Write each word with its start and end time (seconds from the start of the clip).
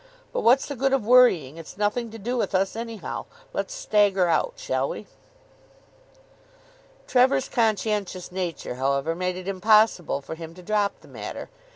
But 0.33 0.41
what's 0.41 0.65
the 0.65 0.75
good 0.75 0.93
of 0.93 1.05
worrying. 1.05 1.57
It's 1.57 1.77
nothing 1.77 2.09
to 2.09 2.17
do 2.17 2.35
with 2.35 2.55
us, 2.55 2.75
anyhow. 2.75 3.25
Let's 3.53 3.71
stagger 3.75 4.27
out, 4.27 4.53
shall 4.55 4.89
we?" 4.89 5.05
Trevor's 7.05 7.47
conscientious 7.47 8.31
nature, 8.31 8.73
however, 8.81 9.13
made 9.13 9.35
it 9.35 9.47
impossible 9.47 10.19
for 10.21 10.33
him 10.33 10.55
to 10.55 10.63
drop 10.63 11.01
the 11.01 11.07
matter. 11.07 11.51